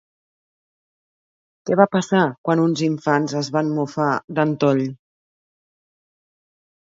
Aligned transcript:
Què 1.69 1.75
va 1.81 1.85
passar 1.95 2.21
quan 2.47 2.63
uns 2.63 2.81
infants 2.87 3.35
es 3.41 3.51
van 3.57 3.69
mofar 3.81 4.07
d'en 4.39 4.55
Tõll? 4.63 4.81